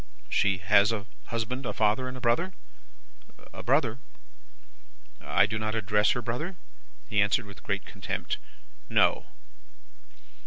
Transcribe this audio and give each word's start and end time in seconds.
"'She 0.29 0.57
has 0.57 0.91
a 0.91 1.05
husband, 1.27 1.63
a 1.63 1.73
father, 1.73 2.07
and 2.07 2.17
a 2.17 2.19
brother?' 2.19 2.53
"'A 3.53 3.61
brother.' 3.61 3.99
"'I 5.21 5.45
do 5.45 5.59
not 5.59 5.75
address 5.75 6.09
her 6.13 6.23
brother?' 6.23 6.55
"He 7.07 7.21
answered 7.21 7.45
with 7.45 7.61
great 7.61 7.85
contempt, 7.85 8.39
'No. 8.89 9.27